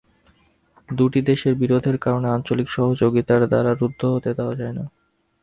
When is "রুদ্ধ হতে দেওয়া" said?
3.73-4.55